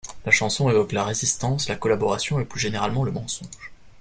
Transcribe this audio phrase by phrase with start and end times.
[0.25, 3.71] La chanson évoque la résistance, la collaboration et plus généralement le mensonge.